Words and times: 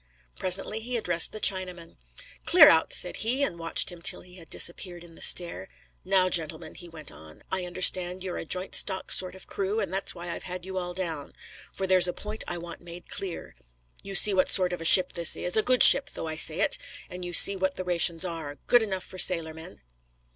Presently 0.39 0.79
he 0.79 0.97
addressed 0.97 1.31
the 1.31 1.39
Chinaman. 1.39 1.95
"Clear 2.43 2.67
out!" 2.69 2.91
said 2.91 3.17
he, 3.17 3.43
and 3.43 3.59
watched 3.59 3.91
him 3.91 4.01
till 4.01 4.21
he 4.21 4.37
had 4.37 4.49
disappeared 4.49 5.03
in 5.03 5.13
the 5.13 5.21
stair. 5.21 5.67
"Now, 6.03 6.27
gentlemen," 6.27 6.73
he 6.73 6.89
went 6.89 7.11
on, 7.11 7.43
"I 7.51 7.65
understand 7.65 8.23
you're 8.23 8.39
a 8.39 8.43
joint 8.45 8.73
stock 8.73 9.11
sort 9.11 9.35
of 9.35 9.45
crew, 9.45 9.79
and 9.79 9.93
that's 9.93 10.15
why 10.15 10.31
I've 10.31 10.41
had 10.49 10.65
you 10.65 10.79
all 10.79 10.95
down; 10.95 11.33
for 11.71 11.85
there's 11.85 12.07
a 12.07 12.13
point 12.13 12.43
I 12.47 12.57
want 12.57 12.81
made 12.81 13.09
clear. 13.09 13.53
You 14.01 14.15
see 14.15 14.33
what 14.33 14.49
sort 14.49 14.73
of 14.73 14.81
a 14.81 14.85
ship 14.85 15.13
this 15.13 15.35
is 15.35 15.55
a 15.55 15.61
good 15.61 15.83
ship, 15.83 16.09
though 16.09 16.25
I 16.27 16.35
say 16.35 16.61
it, 16.61 16.79
and 17.07 17.23
you 17.23 17.31
see 17.31 17.55
what 17.55 17.75
the 17.75 17.83
rations 17.83 18.25
are 18.25 18.55
good 18.65 18.81
enough 18.81 19.03
for 19.03 19.19
sailor 19.19 19.53
men." 19.53 19.81